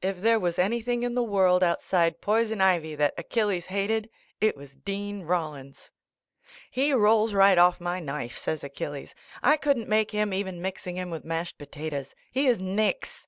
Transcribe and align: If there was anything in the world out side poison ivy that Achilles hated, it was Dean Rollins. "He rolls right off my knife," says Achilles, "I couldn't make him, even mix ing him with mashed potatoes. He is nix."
If 0.00 0.20
there 0.22 0.40
was 0.40 0.58
anything 0.58 1.02
in 1.02 1.14
the 1.14 1.22
world 1.22 1.62
out 1.62 1.82
side 1.82 2.22
poison 2.22 2.62
ivy 2.62 2.94
that 2.94 3.12
Achilles 3.18 3.66
hated, 3.66 4.08
it 4.40 4.56
was 4.56 4.76
Dean 4.76 5.24
Rollins. 5.24 5.90
"He 6.70 6.94
rolls 6.94 7.34
right 7.34 7.58
off 7.58 7.78
my 7.78 8.00
knife," 8.00 8.38
says 8.38 8.64
Achilles, 8.64 9.14
"I 9.42 9.58
couldn't 9.58 9.90
make 9.90 10.12
him, 10.12 10.32
even 10.32 10.62
mix 10.62 10.86
ing 10.86 10.96
him 10.96 11.10
with 11.10 11.22
mashed 11.26 11.58
potatoes. 11.58 12.14
He 12.32 12.46
is 12.46 12.58
nix." 12.58 13.26